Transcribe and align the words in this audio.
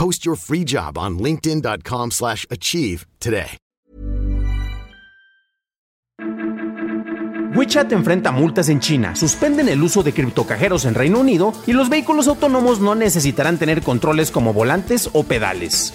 Post 0.00 0.24
your 0.24 0.34
free 0.34 0.64
job 0.64 0.96
on 0.96 1.18
linkedin.com/achieve 1.18 3.06
today. 3.18 3.58
WeChat 7.54 7.92
enfrenta 7.92 8.32
multas 8.32 8.70
en 8.70 8.80
China, 8.80 9.14
suspenden 9.14 9.68
el 9.68 9.82
uso 9.82 10.02
de 10.02 10.14
criptocajeros 10.14 10.86
en 10.86 10.94
Reino 10.94 11.20
Unido 11.20 11.52
y 11.66 11.74
los 11.74 11.90
vehículos 11.90 12.28
autónomos 12.28 12.80
no 12.80 12.94
necesitarán 12.94 13.58
tener 13.58 13.82
controles 13.82 14.30
como 14.30 14.54
volantes 14.54 15.10
o 15.12 15.24
pedales. 15.24 15.92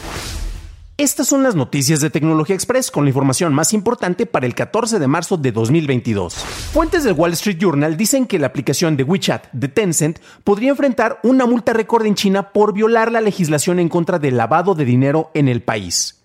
Estas 0.98 1.28
son 1.28 1.44
las 1.44 1.56
noticias 1.56 2.00
de 2.00 2.10
Tecnología 2.10 2.56
Express 2.56 2.90
con 2.90 3.04
la 3.04 3.10
información 3.10 3.54
más 3.54 3.74
importante 3.74 4.26
para 4.26 4.46
el 4.46 4.56
14 4.56 4.98
de 4.98 5.08
marzo 5.08 5.36
de 5.36 5.52
2022. 5.52 6.34
Fuentes 6.34 7.04
del 7.04 7.16
Wall 7.16 7.34
Street 7.34 7.58
Journal 7.60 7.98
dicen 7.98 8.26
que 8.26 8.40
la 8.40 8.48
aplicación 8.48 8.96
de 8.96 9.04
WeChat 9.04 9.52
de 9.52 9.68
Tencent 9.68 10.20
podría 10.46 10.70
enfrentar 10.70 11.20
una 11.24 11.46
multa 11.48 11.74
récord 11.74 12.06
en 12.06 12.16
China 12.16 12.54
por 12.54 12.72
violar 12.72 13.12
la 13.12 13.20
legislación 13.20 13.80
en 13.80 13.90
contra 13.90 14.20
del 14.20 14.38
lavado 14.38 14.74
de 14.74 14.86
dinero 14.86 15.32
en 15.34 15.50
el 15.50 15.62
país. 15.62 16.24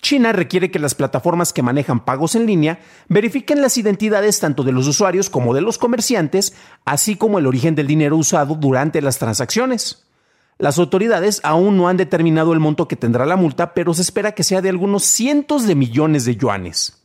China 0.00 0.32
requiere 0.32 0.70
que 0.70 0.78
las 0.78 0.94
plataformas 0.94 1.52
que 1.52 1.64
manejan 1.64 2.04
pagos 2.04 2.36
en 2.36 2.46
línea 2.46 2.78
verifiquen 3.08 3.60
las 3.60 3.76
identidades 3.76 4.38
tanto 4.38 4.62
de 4.62 4.70
los 4.70 4.86
usuarios 4.86 5.30
como 5.30 5.52
de 5.52 5.62
los 5.62 5.78
comerciantes, 5.78 6.54
así 6.84 7.16
como 7.16 7.40
el 7.40 7.46
origen 7.48 7.74
del 7.74 7.88
dinero 7.88 8.16
usado 8.16 8.54
durante 8.54 9.02
las 9.02 9.18
transacciones. 9.18 10.05
Las 10.58 10.78
autoridades 10.78 11.40
aún 11.42 11.76
no 11.76 11.88
han 11.88 11.98
determinado 11.98 12.54
el 12.54 12.60
monto 12.60 12.88
que 12.88 12.96
tendrá 12.96 13.26
la 13.26 13.36
multa, 13.36 13.74
pero 13.74 13.92
se 13.92 14.02
espera 14.02 14.32
que 14.32 14.42
sea 14.42 14.62
de 14.62 14.70
algunos 14.70 15.04
cientos 15.04 15.66
de 15.66 15.74
millones 15.74 16.24
de 16.24 16.36
yuanes. 16.36 17.02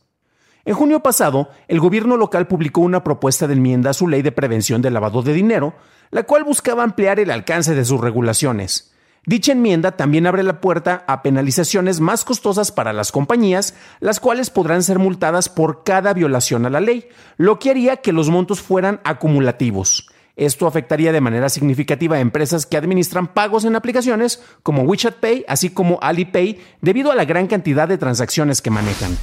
En 0.64 0.74
junio 0.74 1.00
pasado, 1.00 1.50
el 1.68 1.80
gobierno 1.80 2.16
local 2.16 2.46
publicó 2.46 2.80
una 2.80 3.04
propuesta 3.04 3.46
de 3.46 3.54
enmienda 3.54 3.90
a 3.90 3.94
su 3.94 4.08
ley 4.08 4.22
de 4.22 4.32
prevención 4.32 4.80
del 4.80 4.94
lavado 4.94 5.22
de 5.22 5.34
dinero, 5.34 5.74
la 6.10 6.22
cual 6.22 6.44
buscaba 6.44 6.82
ampliar 6.82 7.18
el 7.20 7.30
alcance 7.30 7.74
de 7.74 7.84
sus 7.84 8.00
regulaciones. 8.00 8.92
Dicha 9.24 9.52
enmienda 9.52 9.92
también 9.92 10.26
abre 10.26 10.42
la 10.42 10.60
puerta 10.60 11.04
a 11.06 11.22
penalizaciones 11.22 12.00
más 12.00 12.24
costosas 12.24 12.72
para 12.72 12.92
las 12.92 13.12
compañías, 13.12 13.74
las 14.00 14.18
cuales 14.18 14.50
podrán 14.50 14.82
ser 14.82 14.98
multadas 14.98 15.48
por 15.48 15.84
cada 15.84 16.12
violación 16.12 16.66
a 16.66 16.70
la 16.70 16.80
ley, 16.80 17.08
lo 17.36 17.58
que 17.58 17.70
haría 17.70 17.98
que 17.98 18.12
los 18.12 18.30
montos 18.30 18.60
fueran 18.60 19.00
acumulativos. 19.04 20.08
Esto 20.36 20.66
afectaría 20.66 21.12
de 21.12 21.20
manera 21.20 21.48
significativa 21.48 22.16
a 22.16 22.20
empresas 22.20 22.64
que 22.64 22.76
administran 22.76 23.34
pagos 23.34 23.64
en 23.64 23.76
aplicaciones 23.76 24.42
como 24.62 24.82
WeChat 24.82 25.16
Pay, 25.16 25.44
así 25.46 25.70
como 25.70 25.98
Alipay, 26.00 26.58
debido 26.80 27.12
a 27.12 27.14
la 27.14 27.26
gran 27.26 27.46
cantidad 27.46 27.86
de 27.86 27.98
transacciones 27.98 28.62
que 28.62 28.70
manejan. 28.70 29.16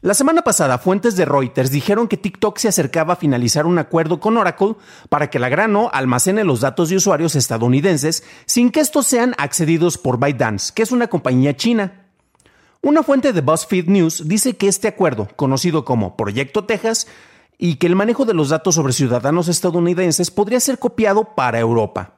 La 0.00 0.14
semana 0.14 0.42
pasada, 0.42 0.78
fuentes 0.78 1.16
de 1.16 1.24
Reuters 1.24 1.72
dijeron 1.72 2.06
que 2.06 2.16
TikTok 2.16 2.58
se 2.58 2.68
acercaba 2.68 3.14
a 3.14 3.16
finalizar 3.16 3.66
un 3.66 3.78
acuerdo 3.78 4.20
con 4.20 4.36
Oracle 4.36 4.76
para 5.08 5.28
que 5.28 5.40
la 5.40 5.48
grano 5.48 5.90
almacene 5.92 6.44
los 6.44 6.60
datos 6.60 6.88
de 6.88 6.96
usuarios 6.96 7.34
estadounidenses 7.34 8.22
sin 8.46 8.70
que 8.70 8.78
estos 8.78 9.08
sean 9.08 9.34
accedidos 9.38 9.98
por 9.98 10.20
ByteDance, 10.20 10.72
que 10.72 10.82
es 10.82 10.92
una 10.92 11.08
compañía 11.08 11.56
china. 11.56 12.04
Una 12.80 13.02
fuente 13.02 13.32
de 13.32 13.40
BuzzFeed 13.40 13.88
News 13.88 14.28
dice 14.28 14.56
que 14.56 14.68
este 14.68 14.86
acuerdo, 14.86 15.28
conocido 15.34 15.84
como 15.84 16.16
Proyecto 16.16 16.64
Texas, 16.64 17.08
y 17.58 17.74
que 17.74 17.88
el 17.88 17.96
manejo 17.96 18.24
de 18.24 18.34
los 18.34 18.48
datos 18.48 18.76
sobre 18.76 18.92
ciudadanos 18.92 19.48
estadounidenses 19.48 20.30
podría 20.30 20.60
ser 20.60 20.78
copiado 20.78 21.34
para 21.34 21.58
Europa. 21.58 22.14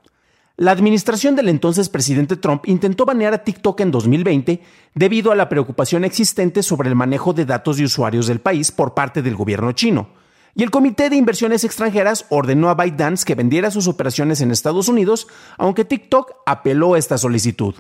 La 0.56 0.72
administración 0.72 1.34
del 1.36 1.48
entonces 1.48 1.88
presidente 1.88 2.36
Trump 2.36 2.64
intentó 2.66 3.06
banear 3.06 3.32
a 3.32 3.42
TikTok 3.42 3.80
en 3.80 3.90
2020 3.90 4.60
debido 4.94 5.32
a 5.32 5.34
la 5.34 5.48
preocupación 5.48 6.04
existente 6.04 6.62
sobre 6.62 6.90
el 6.90 6.94
manejo 6.94 7.32
de 7.32 7.46
datos 7.46 7.78
de 7.78 7.84
usuarios 7.84 8.26
del 8.26 8.40
país 8.40 8.70
por 8.70 8.92
parte 8.92 9.22
del 9.22 9.36
gobierno 9.36 9.72
chino. 9.72 10.19
Y 10.54 10.62
el 10.62 10.70
Comité 10.70 11.10
de 11.10 11.16
Inversiones 11.16 11.64
Extranjeras 11.64 12.26
ordenó 12.28 12.70
a 12.70 12.74
ByteDance 12.74 13.24
que 13.24 13.34
vendiera 13.34 13.70
sus 13.70 13.86
operaciones 13.86 14.40
en 14.40 14.50
Estados 14.50 14.88
Unidos, 14.88 15.28
aunque 15.58 15.84
TikTok 15.84 16.32
apeló 16.44 16.96
esta 16.96 17.18
solicitud. 17.18 17.74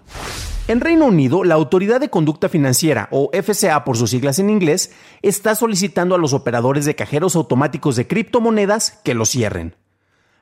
En 0.68 0.80
Reino 0.80 1.06
Unido, 1.06 1.42
la 1.42 1.56
Autoridad 1.56 2.00
de 2.00 2.10
Conducta 2.10 2.48
Financiera, 2.48 3.08
o 3.10 3.30
FCA 3.32 3.84
por 3.84 3.96
sus 3.96 4.10
siglas 4.10 4.38
en 4.38 4.50
inglés, 4.50 4.92
está 5.20 5.56
solicitando 5.56 6.14
a 6.14 6.18
los 6.18 6.32
operadores 6.32 6.84
de 6.84 6.94
cajeros 6.94 7.34
automáticos 7.34 7.96
de 7.96 8.06
criptomonedas 8.06 9.00
que 9.02 9.14
lo 9.14 9.26
cierren. 9.26 9.74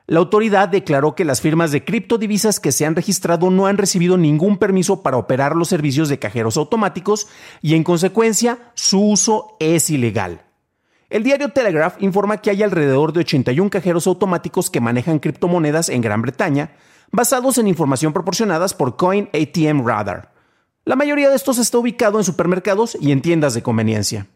La 0.05 0.19
autoridad 0.19 0.69
declaró 0.69 1.13
que 1.13 1.25
las 1.25 1.41
firmas 1.41 1.71
de 1.71 1.83
criptodivisas 1.83 2.59
que 2.59 2.71
se 2.71 2.85
han 2.85 2.95
registrado 2.95 3.51
no 3.51 3.67
han 3.67 3.77
recibido 3.77 4.17
ningún 4.17 4.57
permiso 4.57 5.03
para 5.03 5.17
operar 5.17 5.55
los 5.55 5.67
servicios 5.67 6.09
de 6.09 6.19
cajeros 6.19 6.57
automáticos 6.57 7.27
y 7.61 7.75
en 7.75 7.83
consecuencia 7.83 8.71
su 8.73 9.01
uso 9.01 9.55
es 9.59 9.91
ilegal. 9.91 10.48
El 11.09 11.23
diario 11.23 11.49
Telegraph 11.49 11.95
informa 12.01 12.37
que 12.37 12.51
hay 12.51 12.61
alrededor 12.61 13.13
de 13.13 13.21
81 13.21 13.71
cajeros 13.71 14.05
automáticos 14.05 14.69
que 14.69 14.79
manejan 14.79 15.17
criptomonedas 15.17 15.89
en 15.89 16.01
Gran 16.01 16.21
Bretaña, 16.21 16.73
basados 17.11 17.57
en 17.57 17.67
información 17.67 18.13
proporcionadas 18.13 18.75
por 18.75 18.95
Coin 18.95 19.27
ATM 19.33 19.87
Radar. 19.87 20.31
La 20.85 20.95
mayoría 20.95 21.29
de 21.29 21.35
estos 21.35 21.57
está 21.57 21.79
ubicado 21.79 22.19
en 22.19 22.23
supermercados 22.23 22.95
y 23.01 23.11
en 23.11 23.23
tiendas 23.23 23.55
de 23.55 23.63
conveniencia. 23.63 24.27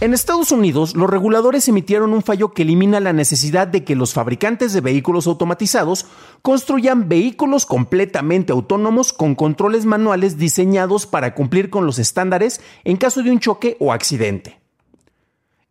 En 0.00 0.14
Estados 0.14 0.50
Unidos, 0.50 0.96
los 0.96 1.10
reguladores 1.10 1.68
emitieron 1.68 2.14
un 2.14 2.22
fallo 2.22 2.54
que 2.54 2.62
elimina 2.62 2.98
la 3.00 3.12
necesidad 3.12 3.68
de 3.68 3.84
que 3.84 3.94
los 3.94 4.14
fabricantes 4.14 4.72
de 4.72 4.80
vehículos 4.80 5.26
automatizados 5.26 6.06
construyan 6.40 7.10
vehículos 7.10 7.66
completamente 7.66 8.52
autónomos 8.52 9.12
con 9.12 9.34
controles 9.34 9.84
manuales 9.84 10.38
diseñados 10.38 11.06
para 11.06 11.34
cumplir 11.34 11.68
con 11.68 11.84
los 11.84 11.98
estándares 11.98 12.62
en 12.84 12.96
caso 12.96 13.22
de 13.22 13.30
un 13.30 13.40
choque 13.40 13.76
o 13.78 13.92
accidente. 13.92 14.59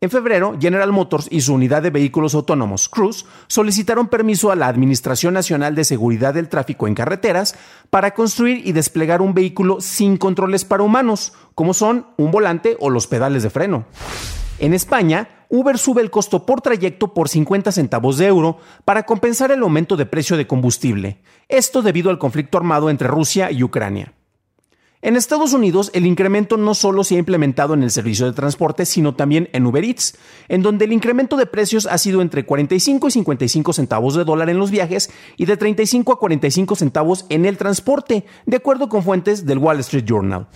En 0.02 0.10
febrero, 0.10 0.56
General 0.58 0.94
Motors 0.94 1.28
y 1.30 1.42
su 1.42 1.54
unidad 1.54 1.82
de 1.82 1.90
vehículos 1.90 2.34
autónomos, 2.34 2.88
Cruise, 2.88 3.26
solicitaron 3.48 4.08
permiso 4.08 4.50
a 4.50 4.56
la 4.56 4.70
Administración 4.70 5.34
Nacional 5.34 5.76
de 5.76 5.84
Seguridad 5.84 6.34
del 6.34 6.48
Tráfico 6.48 6.88
en 6.88 6.96
Carreteras 6.96 7.54
para 7.90 8.14
construir 8.14 8.66
y 8.66 8.72
desplegar 8.72 9.22
un 9.22 9.34
vehículo 9.34 9.82
sin 9.82 10.16
controles 10.16 10.64
para 10.64 10.84
humanos, 10.84 11.34
como 11.54 11.74
son 11.74 12.08
un 12.16 12.32
volante 12.32 12.78
o 12.80 12.90
los 12.90 13.08
pedales 13.08 13.44
de 13.44 13.50
freno. 13.50 13.84
En 14.60 14.74
España, 14.74 15.46
Uber 15.50 15.78
sube 15.78 16.02
el 16.02 16.12
costo 16.12 16.46
por 16.46 16.62
trayecto 16.62 17.14
por 17.14 17.28
50 17.28 17.74
centavos 17.74 18.18
de 18.18 18.28
euro 18.28 18.58
para 18.86 19.04
compensar 19.04 19.52
el 19.52 19.64
aumento 19.64 19.98
de 19.98 20.06
precio 20.06 20.38
de 20.38 20.48
combustible, 20.48 21.20
esto 21.50 21.82
debido 21.82 22.10
al 22.10 22.20
conflicto 22.20 22.58
armado 22.58 22.90
entre 22.90 23.10
Rusia 23.10 23.52
y 23.52 23.64
Ucrania. 23.64 24.14
En 25.02 25.16
Estados 25.16 25.54
Unidos, 25.54 25.92
el 25.94 26.06
incremento 26.06 26.58
no 26.58 26.74
solo 26.74 27.06
se 27.06 27.16
ha 27.16 27.20
implementado 27.20 27.74
en 27.74 27.84
el 27.84 27.90
servicio 27.90 28.26
de 28.26 28.34
transporte, 28.34 28.86
sino 28.86 29.16
también 29.16 29.48
en 29.54 29.66
Uber 29.66 29.86
Eats, 29.86 30.18
en 30.50 30.62
donde 30.62 30.84
el 30.84 30.92
incremento 30.92 31.38
de 31.38 31.46
precios 31.46 31.86
ha 31.86 31.98
sido 31.98 32.22
entre 32.22 32.46
45 32.46 33.08
y 33.08 33.12
55 33.12 33.72
centavos 33.72 34.16
de 34.16 34.26
dólar 34.26 34.50
en 34.50 34.60
los 34.60 34.72
viajes 34.72 35.10
y 35.38 35.46
de 35.46 35.56
35 35.56 36.12
a 36.12 36.20
45 36.20 36.76
centavos 36.76 37.26
en 37.30 37.46
el 37.46 37.58
transporte, 37.58 38.26
de 38.46 38.58
acuerdo 38.58 38.90
con 38.90 39.02
fuentes 39.02 39.46
del 39.46 39.60
Wall 39.60 39.80
Street 39.80 40.04
Journal. 40.04 40.48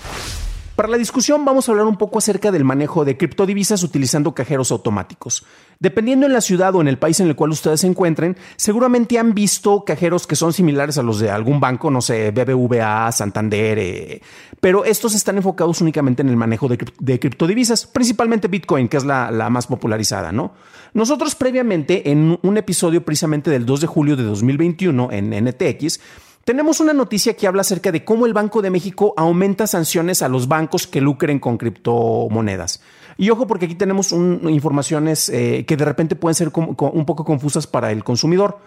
Para 0.76 0.90
la 0.90 0.98
discusión 0.98 1.46
vamos 1.46 1.70
a 1.70 1.72
hablar 1.72 1.86
un 1.86 1.98
poco 1.98 2.18
acerca 2.18 2.52
del 2.52 2.64
manejo 2.64 3.06
de 3.06 3.16
criptodivisas 3.16 3.84
utilizando 3.84 4.34
cajeros 4.34 4.72
automáticos. 4.72 5.46
Dependiendo 5.80 6.26
en 6.26 6.34
la 6.34 6.42
ciudad 6.42 6.74
o 6.74 6.82
en 6.82 6.88
el 6.88 6.98
país 6.98 7.20
en 7.20 7.28
el 7.28 7.36
cual 7.36 7.52
ustedes 7.52 7.82
se 7.82 7.88
encuentren, 7.88 8.38
seguramente 8.56 9.20
han 9.20 9.36
visto 9.36 9.86
cajeros 9.86 10.26
que 10.26 10.36
son 10.36 10.52
similares 10.52 10.98
a 10.98 11.04
los 11.04 11.20
de 11.20 11.30
algún 11.30 11.60
banco, 11.60 11.92
no 11.92 12.02
sé, 12.02 12.32
BBVA, 12.32 13.12
Santander, 13.12 13.78
eh, 13.78 14.22
pero 14.60 14.84
estos 14.84 15.14
están 15.14 15.38
enfocados 15.38 15.80
únicamente 15.80 16.24
en 16.24 16.30
el 16.30 16.38
manejo 16.38 16.68
de, 16.68 17.20
criptodivisas, 17.20 17.86
principalmente 17.86 18.48
Bitcoin, 18.48 18.88
que 18.88 18.98
es 18.98 19.06
la, 19.06 19.30
la 19.30 19.52
más 19.52 19.68
popularizada, 19.68 20.32
¿no? 20.32 20.54
Nosotros 20.96 21.36
previamente, 21.36 22.10
en 22.10 22.40
un 22.42 22.58
episodio 22.58 23.06
precisamente 23.06 23.52
del 23.52 23.68
2 23.68 23.82
de 23.82 23.88
julio 23.88 24.16
de 24.16 24.24
2021 24.24 25.12
en 25.12 25.46
NTX, 25.46 26.00
tenemos 26.44 26.80
una 26.80 26.94
noticia 26.94 27.36
que 27.36 27.48
habla 27.48 27.62
acerca 27.62 27.92
de 27.92 28.04
cómo 28.04 28.26
el 28.26 28.34
Banco 28.34 28.62
de 28.62 28.70
México 28.70 29.14
aumenta 29.16 29.66
sanciones 29.66 30.22
a 30.22 30.28
los 30.28 30.48
bancos 30.48 30.88
que 30.88 31.02
lucren 31.02 31.40
con 31.40 31.58
criptomonedas. 31.58 32.82
Y 33.18 33.30
ojo, 33.30 33.48
porque 33.48 33.66
aquí 33.66 33.76
tenemos 33.76 34.12
informaciones 34.12 35.30
eh, 35.30 35.66
que 35.66 35.78
de 35.78 35.86
repente 35.86 36.16
pueden 36.16 36.36
ser 36.36 36.52
un 36.54 37.06
poco 37.06 37.24
confusas 37.24 37.68
para 37.68 37.92
el 37.92 38.04
consumidor. 38.04 38.60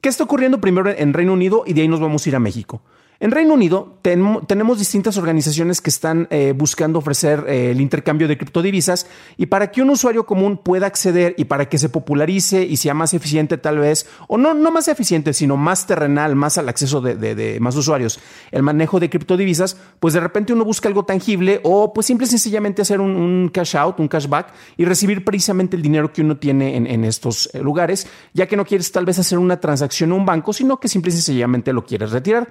¿Qué 0.00 0.08
está 0.08 0.24
ocurriendo 0.24 0.60
primero 0.60 0.90
en 0.90 1.14
Reino 1.14 1.32
Unido 1.32 1.64
y 1.66 1.72
de 1.72 1.82
ahí 1.82 1.88
nos 1.88 2.00
vamos 2.00 2.24
a 2.24 2.28
ir 2.28 2.36
a 2.36 2.40
México? 2.40 2.82
En 3.18 3.30
Reino 3.30 3.54
Unido 3.54 3.98
tenemos 4.02 4.78
distintas 4.78 5.16
organizaciones 5.16 5.80
que 5.80 5.88
están 5.88 6.28
eh, 6.30 6.52
buscando 6.54 6.98
ofrecer 6.98 7.46
eh, 7.48 7.70
el 7.70 7.80
intercambio 7.80 8.28
de 8.28 8.36
criptodivisas 8.36 9.06
y 9.38 9.46
para 9.46 9.70
que 9.70 9.80
un 9.80 9.88
usuario 9.88 10.26
común 10.26 10.58
pueda 10.58 10.86
acceder 10.86 11.34
y 11.38 11.46
para 11.46 11.66
que 11.70 11.78
se 11.78 11.88
popularice 11.88 12.62
y 12.64 12.76
sea 12.76 12.92
más 12.92 13.14
eficiente 13.14 13.56
tal 13.56 13.78
vez, 13.78 14.06
o 14.28 14.36
no, 14.36 14.52
no 14.52 14.70
más 14.70 14.88
eficiente, 14.88 15.32
sino 15.32 15.56
más 15.56 15.86
terrenal, 15.86 16.36
más 16.36 16.58
al 16.58 16.68
acceso 16.68 17.00
de, 17.00 17.58
más 17.58 17.74
usuarios, 17.76 18.20
el 18.50 18.62
manejo 18.62 19.00
de 19.00 19.08
criptodivisas, 19.08 19.78
pues 19.98 20.12
de 20.12 20.20
repente 20.20 20.52
uno 20.52 20.66
busca 20.66 20.88
algo 20.88 21.06
tangible 21.06 21.60
o 21.64 21.94
pues 21.94 22.06
simple 22.06 22.26
y 22.26 22.30
sencillamente 22.30 22.82
hacer 22.82 23.00
un, 23.00 23.50
cash 23.52 23.76
out, 23.76 23.98
un 23.98 24.08
cashback 24.08 24.52
y 24.76 24.84
recibir 24.84 25.24
precisamente 25.24 25.74
el 25.74 25.82
dinero 25.82 26.12
que 26.12 26.20
uno 26.20 26.36
tiene 26.36 26.76
en, 26.76 26.86
en 26.86 27.02
estos 27.04 27.48
eh, 27.54 27.60
lugares, 27.60 28.06
ya 28.34 28.46
que 28.46 28.58
no 28.58 28.66
quieres 28.66 28.92
tal 28.92 29.06
vez 29.06 29.18
hacer 29.18 29.38
una 29.38 29.58
transacción 29.58 30.10
en 30.10 30.20
un 30.20 30.26
banco, 30.26 30.52
sino 30.52 30.78
que 30.78 30.88
simple 30.88 31.08
y 31.10 31.14
sencillamente 31.14 31.72
lo 31.72 31.86
quieres 31.86 32.10
retirar. 32.10 32.46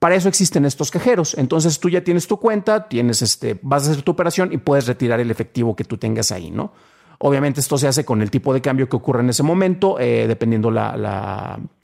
Para 0.00 0.14
eso 0.14 0.30
existen 0.30 0.64
estos 0.64 0.90
cajeros. 0.90 1.36
Entonces 1.36 1.78
tú 1.78 1.90
ya 1.90 2.02
tienes 2.02 2.26
tu 2.26 2.38
cuenta, 2.38 2.88
tienes 2.88 3.20
este, 3.20 3.60
vas 3.60 3.86
a 3.86 3.92
hacer 3.92 4.02
tu 4.02 4.12
operación 4.12 4.50
y 4.50 4.56
puedes 4.56 4.86
retirar 4.86 5.20
el 5.20 5.30
efectivo 5.30 5.76
que 5.76 5.84
tú 5.84 5.98
tengas 5.98 6.32
ahí, 6.32 6.50
¿no? 6.50 6.72
Obviamente 7.18 7.60
esto 7.60 7.76
se 7.76 7.86
hace 7.86 8.02
con 8.02 8.22
el 8.22 8.30
tipo 8.30 8.54
de 8.54 8.62
cambio 8.62 8.88
que 8.88 8.96
ocurre 8.96 9.20
en 9.20 9.28
ese 9.28 9.42
momento, 9.42 10.00
eh, 10.00 10.24
dependiendo 10.26 10.70
la, 10.70 10.96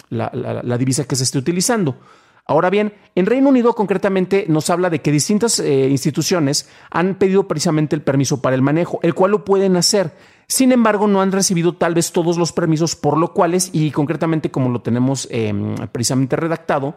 la, 0.09 0.79
divisa 0.79 1.05
que 1.05 1.15
se 1.15 1.25
esté 1.25 1.37
utilizando. 1.37 1.97
Ahora 2.47 2.71
bien, 2.71 2.95
en 3.15 3.27
Reino 3.27 3.51
Unido 3.51 3.75
concretamente 3.75 4.47
nos 4.49 4.71
habla 4.71 4.89
de 4.89 5.03
que 5.03 5.13
distintas 5.13 5.59
eh, 5.59 5.89
instituciones 5.91 6.71
han 6.91 7.17
pedido 7.17 7.47
precisamente 7.47 7.95
el 7.95 8.01
permiso 8.01 8.41
para 8.41 8.57
el 8.57 8.63
manejo, 8.63 8.99
el 9.03 9.13
cual 9.13 9.33
lo 9.33 9.45
pueden 9.45 9.77
hacer. 9.77 10.13
Sin 10.49 10.73
embargo, 10.73 11.07
no 11.07 11.21
han 11.21 11.33
recibido 11.33 11.75
tal 11.75 11.93
vez 11.93 12.13
todos 12.13 12.39
los 12.39 12.53
permisos, 12.53 12.97
por 12.97 13.19
lo 13.19 13.35
cuales, 13.35 13.69
y 13.75 13.91
concretamente 13.91 14.51
como 14.51 14.71
lo 14.71 14.81
tenemos 14.81 15.29
em, 15.31 15.75
precisamente 15.93 16.37
redactado, 16.37 16.95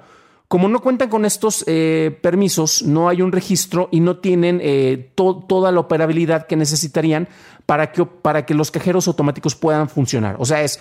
como 0.49 0.67
no 0.67 0.81
cuentan 0.81 1.09
con 1.09 1.25
estos 1.25 1.63
eh, 1.67 2.17
permisos, 2.23 2.81
no 2.81 3.07
hay 3.07 3.21
un 3.21 3.31
registro 3.31 3.87
y 3.91 3.99
no 3.99 4.17
tienen 4.17 4.59
eh, 4.63 5.11
toda 5.13 5.71
la 5.71 5.79
operabilidad 5.79 6.47
que 6.47 6.55
necesitarían 6.55 7.29
para 7.67 7.91
que, 7.91 8.03
para 8.03 8.47
que 8.47 8.55
los 8.55 8.71
cajeros 8.71 9.07
automáticos 9.07 9.53
puedan 9.53 9.89
funcionar. 9.89 10.37
O 10.39 10.45
sea, 10.45 10.63
es, 10.63 10.79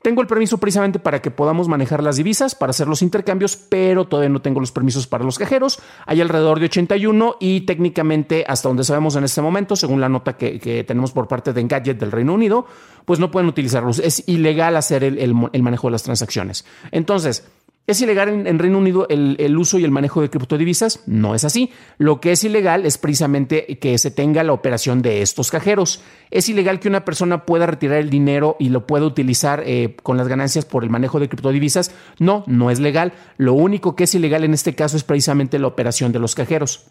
tengo 0.00 0.22
el 0.22 0.26
permiso 0.26 0.56
precisamente 0.56 0.98
para 0.98 1.20
que 1.20 1.30
podamos 1.30 1.68
manejar 1.68 2.02
las 2.02 2.16
divisas, 2.16 2.54
para 2.54 2.70
hacer 2.70 2.88
los 2.88 3.02
intercambios, 3.02 3.56
pero 3.56 4.06
todavía 4.06 4.30
no 4.30 4.40
tengo 4.40 4.58
los 4.58 4.72
permisos 4.72 5.06
para 5.06 5.22
los 5.22 5.38
cajeros. 5.38 5.80
Hay 6.06 6.22
alrededor 6.22 6.58
de 6.58 6.64
81 6.64 7.36
y 7.40 7.60
técnicamente, 7.62 8.46
hasta 8.48 8.70
donde 8.70 8.84
sabemos 8.84 9.16
en 9.16 9.24
este 9.24 9.42
momento, 9.42 9.76
según 9.76 10.00
la 10.00 10.08
nota 10.08 10.38
que, 10.38 10.82
tenemos 10.88 11.12
por 11.12 11.28
parte 11.28 11.52
de 11.52 11.60
Engadget 11.60 11.98
del 11.98 12.10
Reino 12.10 12.32
Unido, 12.32 12.64
pues 13.04 13.20
no 13.20 13.30
pueden 13.30 13.50
utilizarlos. 13.50 13.98
Es 13.98 14.26
ilegal 14.26 14.78
hacer 14.78 15.04
el 15.04 15.34
manejo 15.34 15.88
de 15.88 15.92
las 15.92 16.04
transacciones. 16.04 16.64
Entonces, 16.90 17.44
¿Es 17.86 18.00
ilegal 18.00 18.46
en, 18.46 18.58
Reino 18.60 18.78
Unido 18.78 19.08
el, 19.08 19.58
uso 19.58 19.76
y 19.78 19.84
el 19.84 19.90
manejo 19.90 20.20
de 20.20 20.30
criptodivisas? 20.30 21.02
No 21.06 21.34
es 21.34 21.42
así. 21.42 21.72
Lo 21.98 22.20
que 22.20 22.30
es 22.30 22.44
ilegal 22.44 22.86
es 22.86 22.98
precisamente 22.98 23.78
que 23.80 23.98
se 23.98 24.12
tenga 24.12 24.44
la 24.44 24.52
operación 24.52 25.02
de 25.02 25.22
estos 25.22 25.50
cajeros. 25.50 26.00
Es 26.30 26.48
ilegal 26.48 26.78
que 26.78 26.86
una 26.86 27.04
persona 27.04 27.44
pueda 27.44 27.66
retirar 27.66 27.98
el 27.98 28.08
dinero 28.08 28.56
y 28.60 28.68
lo 28.68 28.86
pueda 28.86 29.06
utilizar 29.06 29.64
eh, 29.66 29.96
con 30.04 30.16
las 30.16 30.28
ganancias 30.28 30.64
por 30.64 30.84
el 30.84 30.90
manejo 30.90 31.18
de 31.18 31.28
criptodivisas. 31.28 31.92
No, 32.20 32.44
no 32.46 32.70
es 32.70 32.78
legal. 32.78 33.12
Lo 33.38 33.54
único 33.54 33.96
que 33.96 34.04
es 34.04 34.14
ilegal 34.14 34.44
en 34.44 34.54
este 34.54 34.76
caso 34.76 34.96
es 34.96 35.02
precisamente 35.02 35.58
la 35.58 35.66
operación 35.66 36.12
de 36.12 36.20
los 36.20 36.36
cajeros. 36.36 36.86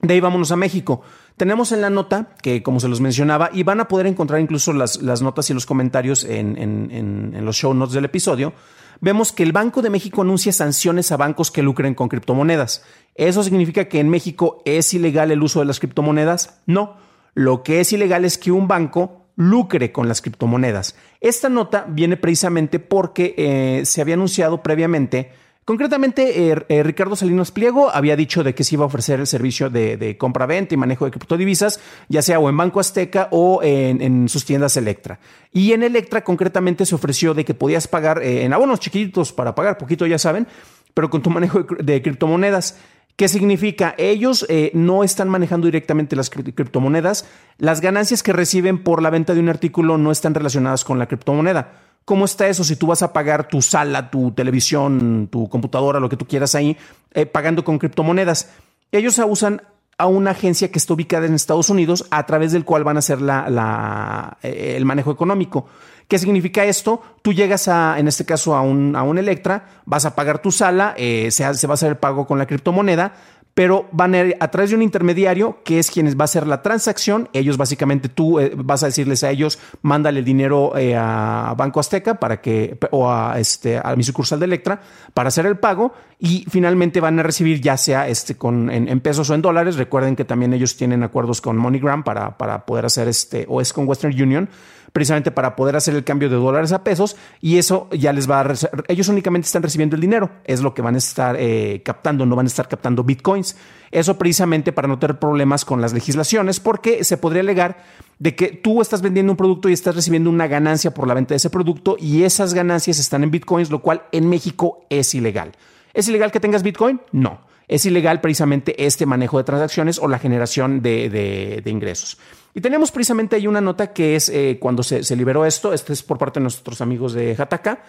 De 0.00 0.14
ahí 0.14 0.20
vámonos 0.20 0.52
a 0.52 0.56
México. 0.56 1.02
Tenemos 1.36 1.72
en 1.72 1.82
la 1.82 1.90
nota, 1.90 2.30
que 2.42 2.62
como 2.62 2.80
se 2.80 2.88
los 2.88 3.02
mencionaba, 3.02 3.50
y 3.52 3.62
van 3.62 3.80
a 3.80 3.88
poder 3.88 4.06
encontrar 4.06 4.40
incluso 4.40 4.72
las, 4.72 5.02
notas 5.20 5.50
y 5.50 5.54
los 5.54 5.66
comentarios 5.66 6.24
en, 6.24 6.56
en 6.56 7.44
los 7.44 7.56
show 7.56 7.74
notes 7.74 7.92
del 7.92 8.06
episodio, 8.06 8.54
vemos 9.00 9.32
que 9.32 9.42
el 9.42 9.52
Banco 9.52 9.82
de 9.82 9.90
México 9.90 10.22
anuncia 10.22 10.52
sanciones 10.52 11.12
a 11.12 11.16
bancos 11.16 11.50
que 11.50 11.62
lucren 11.62 11.94
con 11.94 12.08
criptomonedas. 12.08 12.84
¿Eso 13.14 13.42
significa 13.42 13.86
que 13.86 14.00
en 14.00 14.08
México 14.08 14.62
es 14.64 14.92
ilegal 14.94 15.30
el 15.30 15.42
uso 15.42 15.60
de 15.60 15.66
las 15.66 15.80
criptomonedas? 15.80 16.60
No. 16.66 16.96
Lo 17.34 17.62
que 17.62 17.80
es 17.80 17.92
ilegal 17.92 18.24
es 18.24 18.38
que 18.38 18.52
un 18.52 18.68
banco 18.68 19.26
lucre 19.36 19.92
con 19.92 20.08
las 20.08 20.20
criptomonedas. 20.20 20.96
Esta 21.20 21.48
nota 21.48 21.86
viene 21.88 22.16
precisamente 22.16 22.78
porque 22.78 23.34
eh, 23.36 23.86
se 23.86 24.00
había 24.00 24.14
anunciado 24.14 24.62
previamente 24.62 25.32
Concretamente, 25.70 26.50
eh, 26.50 26.66
eh, 26.68 26.82
Ricardo 26.82 27.14
Salinas 27.14 27.52
Pliego 27.52 27.92
había 27.92 28.16
dicho 28.16 28.42
de 28.42 28.56
que 28.56 28.64
se 28.64 28.74
iba 28.74 28.82
a 28.82 28.88
ofrecer 28.88 29.20
el 29.20 29.28
servicio 29.28 29.70
de, 29.70 30.16
compra-venta 30.18 30.74
y 30.74 30.76
manejo 30.76 31.04
de 31.04 31.12
criptodivisas, 31.12 31.78
ya 32.08 32.22
sea 32.22 32.40
o 32.40 32.48
en 32.48 32.56
Banco 32.56 32.80
Azteca 32.80 33.28
o 33.30 33.60
en, 33.62 34.28
sus 34.28 34.44
tiendas 34.44 34.76
Electra. 34.76 35.20
Y 35.52 35.70
en 35.70 35.84
Electra, 35.84 36.24
concretamente, 36.24 36.84
se 36.84 36.96
ofreció 36.96 37.34
de 37.34 37.44
que 37.44 37.54
podías 37.54 37.86
pagar 37.86 38.20
eh, 38.20 38.42
en 38.42 38.52
abonos 38.52 38.80
chiquitos 38.80 39.32
para 39.32 39.54
pagar 39.54 39.78
poquito, 39.78 40.06
ya 40.06 40.18
saben, 40.18 40.48
pero 40.92 41.08
con 41.08 41.22
tu 41.22 41.30
manejo 41.30 41.62
de, 41.62 42.02
criptomonedas. 42.02 42.76
¿Qué 43.14 43.28
significa? 43.28 43.94
Ellos 43.96 44.44
no 44.72 45.04
están 45.04 45.28
manejando 45.28 45.66
directamente 45.66 46.16
las 46.16 46.30
criptomonedas. 46.30 47.28
Las 47.58 47.80
ganancias 47.80 48.24
que 48.24 48.32
reciben 48.32 48.82
por 48.82 49.02
la 49.02 49.10
venta 49.10 49.34
de 49.34 49.40
un 49.40 49.50
artículo 49.50 49.98
no 49.98 50.10
están 50.10 50.34
relacionadas 50.34 50.84
con 50.84 50.98
la 50.98 51.06
criptomoneda 51.06 51.89
¿Cómo 52.10 52.24
está 52.24 52.48
eso 52.48 52.64
si 52.64 52.74
tú 52.74 52.88
vas 52.88 53.02
a 53.02 53.12
pagar 53.12 53.46
tu 53.46 53.62
sala, 53.62 54.10
tu 54.10 54.32
televisión, 54.32 55.28
tu 55.30 55.48
computadora, 55.48 56.00
lo 56.00 56.08
que 56.08 56.16
tú 56.16 56.26
quieras 56.26 56.56
ahí, 56.56 56.76
eh, 57.14 57.24
pagando 57.24 57.62
con 57.62 57.78
criptomonedas? 57.78 58.50
Ellos 58.90 59.22
usan 59.24 59.62
a 59.96 60.06
una 60.08 60.32
agencia 60.32 60.72
que 60.72 60.80
está 60.80 60.94
ubicada 60.94 61.26
en 61.26 61.34
Estados 61.34 61.70
Unidos 61.70 62.08
a 62.10 62.26
través 62.26 62.50
del 62.50 62.64
cual 62.64 62.82
van 62.82 62.96
a 62.96 62.98
hacer 62.98 63.20
la, 63.20 64.38
eh, 64.42 64.74
el 64.76 64.84
manejo 64.86 65.12
económico. 65.12 65.68
¿Qué 66.08 66.18
significa 66.18 66.64
esto? 66.64 67.00
Tú 67.22 67.32
llegas 67.32 67.68
a, 67.68 67.96
en 68.00 68.08
este 68.08 68.24
caso, 68.24 68.56
a 68.56 68.62
un, 68.62 68.96
a 68.96 69.04
un 69.04 69.16
Electra, 69.16 69.66
vas 69.84 70.04
a 70.04 70.16
pagar 70.16 70.42
tu 70.42 70.50
sala, 70.50 70.94
eh, 70.96 71.30
se, 71.30 71.54
se 71.54 71.66
va 71.68 71.74
a 71.74 71.74
hacer 71.74 71.90
el 71.90 71.96
pago 71.96 72.26
con 72.26 72.40
la 72.40 72.46
criptomoneda, 72.46 73.12
pero 73.54 73.88
van 73.92 74.14
a 74.14 74.20
ir 74.20 74.36
a 74.40 74.48
través 74.48 74.70
de 74.70 74.76
un 74.76 74.82
intermediario 74.82 75.58
que 75.64 75.78
es 75.78 75.90
quienes 75.90 76.16
va 76.16 76.22
a 76.22 76.24
hacer 76.24 76.46
la 76.46 76.62
transacción. 76.62 77.28
Ellos 77.32 77.56
básicamente 77.56 78.08
tú 78.08 78.38
eh, 78.38 78.52
vas 78.56 78.82
a 78.82 78.86
decirles 78.86 79.24
a 79.24 79.30
ellos, 79.30 79.58
mándale 79.82 80.20
el 80.20 80.24
dinero 80.24 80.76
eh, 80.76 80.96
a 80.96 81.54
Banco 81.56 81.80
Azteca 81.80 82.14
para 82.14 82.40
que, 82.40 82.78
o 82.90 83.10
a, 83.10 83.38
este, 83.38 83.80
a 83.82 83.94
mi 83.96 84.02
sucursal 84.02 84.38
de 84.38 84.46
Electra 84.46 84.80
para 85.14 85.28
hacer 85.28 85.46
el 85.46 85.58
pago 85.58 85.92
y 86.18 86.44
finalmente 86.48 87.00
van 87.00 87.18
a 87.18 87.22
recibir 87.22 87.60
ya 87.60 87.76
sea 87.76 88.08
este, 88.08 88.36
con, 88.36 88.70
en, 88.70 89.00
pesos 89.00 89.30
o 89.30 89.34
en 89.34 89.42
dólares. 89.42 89.76
Recuerden 89.76 90.16
que 90.16 90.24
también 90.24 90.52
ellos 90.52 90.76
tienen 90.76 91.02
acuerdos 91.02 91.40
con 91.40 91.56
MoneyGram 91.56 92.04
para, 92.04 92.36
para 92.38 92.66
poder 92.66 92.86
hacer 92.86 93.08
este, 93.08 93.46
o 93.48 93.60
es 93.60 93.72
con 93.72 93.88
Western 93.88 94.14
Union 94.20 94.48
precisamente 94.92 95.30
para 95.30 95.56
poder 95.56 95.76
hacer 95.76 95.94
el 95.94 96.04
cambio 96.04 96.28
de 96.28 96.36
dólares 96.36 96.72
a 96.72 96.84
pesos 96.84 97.16
y 97.40 97.58
eso 97.58 97.88
ya 97.92 98.12
les 98.12 98.30
va 98.30 98.40
a... 98.40 98.54
Ellos 98.88 99.08
únicamente 99.08 99.46
están 99.46 99.62
recibiendo 99.62 99.96
el 99.96 100.02
dinero, 100.02 100.30
es 100.44 100.60
lo 100.60 100.74
que 100.74 100.82
van 100.82 100.94
a 100.94 100.98
estar 100.98 101.36
eh, 101.38 101.82
captando, 101.84 102.26
no 102.26 102.36
van 102.36 102.46
a 102.46 102.48
estar 102.48 102.68
captando 102.68 103.04
bitcoins. 103.04 103.56
Eso 103.90 104.18
precisamente 104.18 104.72
para 104.72 104.88
no 104.88 104.98
tener 104.98 105.18
problemas 105.18 105.64
con 105.64 105.80
las 105.80 105.92
legislaciones, 105.92 106.60
porque 106.60 107.02
se 107.04 107.16
podría 107.16 107.42
alegar 107.42 107.84
de 108.18 108.36
que 108.36 108.48
tú 108.48 108.80
estás 108.80 109.02
vendiendo 109.02 109.32
un 109.32 109.36
producto 109.36 109.68
y 109.68 109.72
estás 109.72 109.96
recibiendo 109.96 110.30
una 110.30 110.46
ganancia 110.46 110.92
por 110.92 111.08
la 111.08 111.14
venta 111.14 111.34
de 111.34 111.36
ese 111.36 111.50
producto 111.50 111.96
y 111.98 112.22
esas 112.22 112.54
ganancias 112.54 112.98
están 112.98 113.24
en 113.24 113.30
bitcoins, 113.30 113.70
lo 113.70 113.80
cual 113.80 114.02
en 114.12 114.28
México 114.28 114.86
es 114.90 115.14
ilegal. 115.14 115.52
¿Es 115.94 116.08
ilegal 116.08 116.30
que 116.30 116.38
tengas 116.38 116.62
bitcoin? 116.62 117.00
No. 117.12 117.40
Es 117.70 117.86
ilegal 117.86 118.20
precisamente 118.20 118.84
este 118.84 119.06
manejo 119.06 119.38
de 119.38 119.44
transacciones 119.44 119.98
o 119.98 120.08
la 120.08 120.18
generación 120.18 120.82
de 120.82 121.62
ingresos. 121.66 122.18
Y 122.52 122.60
tenemos 122.60 122.90
precisamente 122.90 123.36
ahí 123.36 123.46
una 123.46 123.60
nota 123.60 123.92
que 123.92 124.16
es 124.16 124.28
eh, 124.28 124.58
cuando 124.60 124.82
se, 124.82 125.14
liberó 125.14 125.46
esto, 125.46 125.72
este 125.72 125.92
es 125.92 126.02
por 126.02 126.18
parte 126.18 126.40
de 126.40 126.42
nuestros 126.42 126.80
amigos 126.80 127.12
de 127.12 127.36
Jataca. 127.36 127.84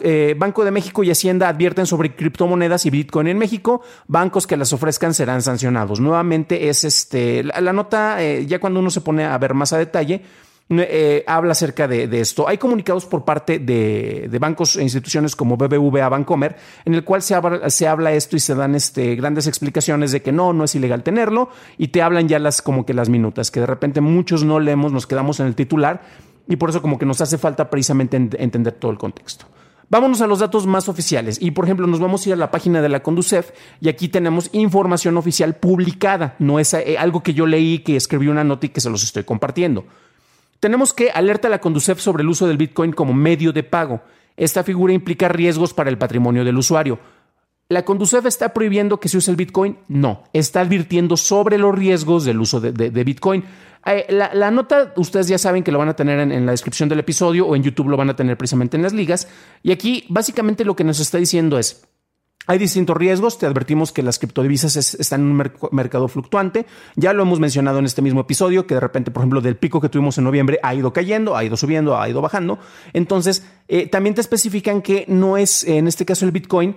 Eh, 0.00 0.34
Banco 0.36 0.64
de 0.64 0.72
México 0.72 1.04
y 1.04 1.10
Hacienda 1.10 1.48
advierten 1.48 1.86
sobre 1.86 2.16
criptomonedas 2.16 2.84
y 2.84 2.90
Bitcoin 2.90 3.28
en 3.28 3.38
México. 3.38 3.82
Bancos 4.08 4.48
que 4.48 4.56
las 4.56 4.72
ofrezcan 4.72 5.14
serán 5.14 5.40
sancionados. 5.40 6.00
Nuevamente 6.00 6.68
es 6.68 6.82
este, 6.82 7.44
la, 7.44 7.72
nota, 7.72 8.20
eh, 8.22 8.44
ya 8.44 8.58
cuando 8.58 8.80
uno 8.80 8.90
se 8.90 9.02
pone 9.02 9.24
a 9.24 9.38
ver 9.38 9.54
más 9.54 9.72
a 9.72 9.78
detalle, 9.78 10.22
eh, 10.80 11.24
habla 11.26 11.52
acerca 11.52 11.88
de, 11.88 12.08
esto. 12.20 12.48
Hay 12.48 12.58
comunicados 12.58 13.06
por 13.06 13.24
parte 13.24 13.58
de, 13.58 14.28
bancos 14.40 14.76
e 14.76 14.82
instituciones 14.82 15.36
como 15.36 15.56
BBVA 15.56 16.08
Bancomer, 16.08 16.56
en 16.84 16.94
el 16.94 17.04
cual 17.04 17.22
se 17.22 17.34
habla, 17.34 17.70
se 17.70 17.88
habla 17.88 18.12
esto 18.12 18.36
y 18.36 18.40
se 18.40 18.54
dan 18.54 18.74
este, 18.74 19.14
grandes 19.16 19.46
explicaciones 19.46 20.12
de 20.12 20.22
que 20.22 20.32
no, 20.32 20.52
no 20.52 20.64
es 20.64 20.74
ilegal 20.74 21.02
tenerlo, 21.02 21.50
y 21.78 21.88
te 21.88 22.02
hablan 22.02 22.28
ya 22.28 22.38
las 22.38 22.62
como 22.62 22.86
que 22.86 22.94
las 22.94 23.08
minutas, 23.08 23.50
que 23.50 23.60
de 23.60 23.66
repente 23.66 24.00
muchos 24.00 24.44
no 24.44 24.60
leemos, 24.60 24.92
nos 24.92 25.06
quedamos 25.06 25.40
en 25.40 25.46
el 25.46 25.54
titular, 25.54 26.02
y 26.48 26.56
por 26.56 26.70
eso 26.70 26.82
como 26.82 26.98
que 26.98 27.06
nos 27.06 27.20
hace 27.20 27.38
falta 27.38 27.70
precisamente 27.70 28.16
entender 28.16 28.74
todo 28.74 28.90
el 28.90 28.98
contexto. 28.98 29.46
Vámonos 29.92 30.22
a 30.22 30.26
los 30.26 30.38
datos 30.38 30.66
más 30.66 30.88
oficiales 30.88 31.36
y 31.38 31.50
por 31.50 31.66
ejemplo 31.66 31.86
nos 31.86 32.00
vamos 32.00 32.24
a 32.24 32.30
ir 32.30 32.32
a 32.32 32.38
la 32.38 32.50
página 32.50 32.80
de 32.80 32.88
la 32.88 33.02
Conducef 33.02 33.50
y 33.78 33.90
aquí 33.90 34.08
tenemos 34.08 34.48
información 34.52 35.18
oficial 35.18 35.56
publicada, 35.56 36.34
no 36.38 36.58
es 36.58 36.72
eh, 36.72 36.96
algo 36.98 37.22
que 37.22 37.34
yo 37.34 37.44
leí, 37.44 37.80
que 37.80 37.96
escribí 37.96 38.28
una 38.28 38.42
nota 38.42 38.64
y 38.64 38.68
que 38.70 38.80
se 38.80 38.88
los 38.88 39.04
estoy 39.04 39.24
compartiendo. 39.24 39.84
Tenemos 40.62 40.92
que 40.92 41.10
alerta 41.10 41.48
a 41.48 41.50
la 41.50 41.60
Conducef 41.60 41.98
sobre 41.98 42.22
el 42.22 42.28
uso 42.28 42.46
del 42.46 42.56
Bitcoin 42.56 42.92
como 42.92 43.12
medio 43.12 43.52
de 43.52 43.64
pago. 43.64 44.00
Esta 44.36 44.62
figura 44.62 44.92
implica 44.92 45.28
riesgos 45.28 45.74
para 45.74 45.90
el 45.90 45.98
patrimonio 45.98 46.44
del 46.44 46.56
usuario. 46.56 47.00
¿La 47.68 47.84
Conducef 47.84 48.24
está 48.26 48.54
prohibiendo 48.54 49.00
que 49.00 49.08
se 49.08 49.16
use 49.16 49.28
el 49.32 49.36
Bitcoin? 49.36 49.76
No, 49.88 50.22
está 50.32 50.60
advirtiendo 50.60 51.16
sobre 51.16 51.58
los 51.58 51.74
riesgos 51.74 52.24
del 52.24 52.40
uso 52.40 52.60
de, 52.60 52.70
Bitcoin. 53.02 53.42
Eh, 53.86 54.06
la, 54.10 54.50
nota, 54.52 54.92
ustedes 54.94 55.26
ya 55.26 55.36
saben 55.36 55.64
que 55.64 55.72
lo 55.72 55.80
van 55.80 55.88
a 55.88 55.96
tener 55.96 56.20
en, 56.20 56.46
la 56.46 56.52
descripción 56.52 56.88
del 56.88 57.00
episodio 57.00 57.44
o 57.44 57.56
en 57.56 57.64
YouTube 57.64 57.88
lo 57.88 57.96
van 57.96 58.10
a 58.10 58.14
tener 58.14 58.38
precisamente 58.38 58.76
en 58.76 58.84
las 58.84 58.92
ligas. 58.92 59.26
Y 59.64 59.72
aquí 59.72 60.04
básicamente 60.10 60.64
lo 60.64 60.76
que 60.76 60.84
nos 60.84 61.00
está 61.00 61.18
diciendo 61.18 61.58
es, 61.58 61.88
Hay 62.46 62.58
distintos 62.58 62.96
riesgos, 62.96 63.38
te 63.38 63.46
advertimos 63.46 63.92
que 63.92 64.02
las 64.02 64.18
criptodivisas 64.18 64.76
están 64.76 65.20
en 65.20 65.26
un 65.28 65.52
mercado 65.70 66.08
fluctuante, 66.08 66.66
ya 66.96 67.12
lo 67.12 67.22
hemos 67.22 67.38
mencionado 67.38 67.78
en 67.78 67.84
este 67.84 68.02
mismo 68.02 68.22
episodio, 68.22 68.66
que 68.66 68.74
de 68.74 68.80
repente, 68.80 69.12
por 69.12 69.20
ejemplo, 69.20 69.40
del 69.40 69.56
pico 69.56 69.80
que 69.80 69.88
tuvimos 69.88 70.18
en 70.18 70.24
noviembre 70.24 70.58
ha 70.64 70.74
ido 70.74 70.92
cayendo, 70.92 71.36
ha 71.36 71.44
ido 71.44 71.56
subiendo, 71.56 72.00
ha 72.00 72.08
ido 72.08 72.20
bajando, 72.20 72.58
entonces 72.92 73.46
eh, 73.68 73.86
también 73.86 74.16
te 74.16 74.20
especifican 74.20 74.82
que 74.82 75.04
no 75.06 75.36
es, 75.36 75.62
en 75.62 75.86
este 75.86 76.04
caso 76.04 76.24
el 76.24 76.32
Bitcoin, 76.32 76.76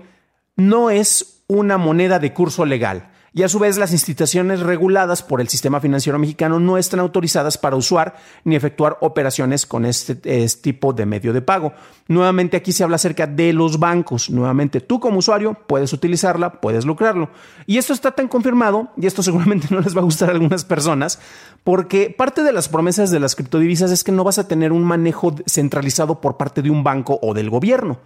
no 0.55 0.91
es 0.91 1.43
una 1.47 1.79
moneda 1.79 2.19
de 2.19 2.31
curso 2.31 2.65
legal 2.65 3.09
y 3.35 3.43
a 3.43 3.49
su 3.49 3.59
vez 3.59 3.77
las 3.77 3.91
instituciones 3.91 4.61
reguladas 4.61 5.21
por 5.21 5.41
el 5.41 5.49
sistema 5.49 5.81
financiero 5.81 6.17
mexicano 6.17 6.57
no 6.57 6.77
están 6.77 7.01
autorizadas 7.01 7.57
para 7.57 7.75
usar 7.75 8.15
ni 8.45 8.55
efectuar 8.55 8.97
operaciones 9.01 9.65
con 9.65 9.85
este, 9.85 10.17
este, 10.23 10.61
tipo 10.61 10.93
de 10.93 11.05
medio 11.05 11.33
de 11.33 11.41
pago. 11.41 11.73
Nuevamente 12.07 12.55
aquí 12.55 12.71
se 12.71 12.85
habla 12.85 12.95
acerca 12.95 13.27
de 13.27 13.51
los 13.51 13.77
bancos. 13.77 14.29
Nuevamente 14.29 14.79
tú 14.79 15.01
como 15.01 15.19
usuario 15.19 15.53
puedes 15.67 15.91
utilizarla, 15.91 16.61
puedes 16.61 16.85
lucrarlo. 16.85 17.29
Y 17.65 17.77
esto 17.77 17.91
está 17.91 18.11
tan 18.11 18.29
confirmado, 18.29 18.87
y 18.95 19.05
esto 19.05 19.21
seguramente 19.21 19.67
no 19.71 19.81
les 19.81 19.97
va 19.97 19.99
a 19.99 20.05
gustar 20.05 20.29
a 20.29 20.31
algunas 20.31 20.63
personas, 20.63 21.19
porque 21.65 22.15
parte 22.17 22.41
de 22.41 22.53
las 22.53 22.69
promesas 22.69 23.11
de 23.11 23.19
las 23.19 23.35
criptodivisas 23.35 23.91
es 23.91 24.05
que 24.05 24.13
no 24.13 24.23
vas 24.23 24.39
a 24.39 24.47
tener 24.47 24.71
un 24.71 24.85
manejo 24.85 25.35
centralizado 25.45 26.21
por 26.21 26.37
parte 26.37 26.61
de 26.61 26.69
un 26.69 26.85
banco 26.85 27.19
o 27.21 27.33
del 27.33 27.49
gobierno. 27.49 27.99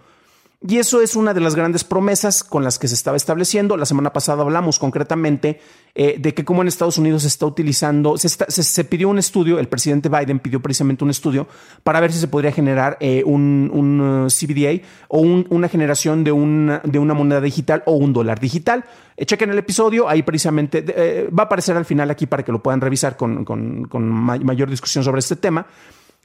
Y 0.62 0.76
eso 0.76 1.00
es 1.00 1.16
una 1.16 1.32
de 1.32 1.40
las 1.40 1.54
grandes 1.54 1.84
promesas 1.84 2.44
con 2.44 2.62
las 2.62 2.78
que 2.78 2.86
se 2.86 2.94
estaba 2.94 3.16
estableciendo. 3.16 3.78
La 3.78 3.86
semana 3.86 4.12
pasada 4.12 4.42
hablamos 4.42 4.78
concretamente 4.78 5.58
eh, 5.94 6.16
de 6.18 6.34
que 6.34 6.44
como 6.44 6.60
en 6.60 6.68
Estados 6.68 6.98
Unidos 6.98 7.22
se 7.22 7.28
está 7.28 7.46
utilizando, 7.46 8.18
se, 8.18 8.84
pidió 8.84 9.08
un 9.08 9.18
estudio, 9.18 9.58
el 9.58 9.68
presidente 9.68 10.10
Biden 10.10 10.38
pidió 10.38 10.60
precisamente 10.60 11.02
un 11.02 11.08
estudio 11.08 11.48
para 11.82 11.98
ver 12.00 12.12
si 12.12 12.18
se 12.18 12.28
podría 12.28 12.52
generar 12.52 12.98
eh, 13.00 13.22
un, 13.24 13.70
uh, 13.70 14.28
CBDA 14.28 14.86
o 15.08 15.20
una 15.20 15.68
generación 15.70 16.24
de 16.24 16.32
una, 16.32 16.82
moneda 17.14 17.40
digital 17.40 17.82
o 17.86 17.92
un 17.92 18.12
dólar 18.12 18.38
digital. 18.38 18.84
Eh, 19.16 19.24
chequen 19.24 19.48
el 19.48 19.58
episodio, 19.58 20.10
ahí 20.10 20.22
precisamente 20.22 20.82
va 21.30 21.44
a 21.44 21.46
aparecer 21.46 21.74
al 21.78 21.86
final 21.86 22.10
aquí 22.10 22.26
para 22.26 22.42
que 22.42 22.52
lo 22.52 22.62
puedan 22.62 22.82
revisar 22.82 23.16
con, 23.16 23.46
con 23.46 24.10
mayor 24.10 24.68
discusión 24.68 25.04
sobre 25.04 25.20
este 25.20 25.36
tema. 25.36 25.66